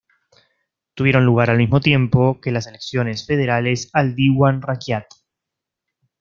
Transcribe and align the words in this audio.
Tuvieron 0.95 1.27
lugar 1.27 1.51
al 1.51 1.59
mismo 1.59 1.79
tiempo 1.79 2.41
que 2.41 2.49
las 2.51 2.65
elecciones 2.65 3.23
federales 3.27 3.91
al 3.93 4.15
Dewan 4.15 4.63
Rakyat. 4.63 5.05